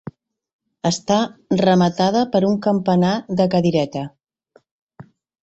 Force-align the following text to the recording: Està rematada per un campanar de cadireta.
Està 0.89 1.17
rematada 1.61 2.23
per 2.33 2.41
un 2.49 2.57
campanar 2.67 3.13
de 3.43 3.49
cadireta. 3.53 4.05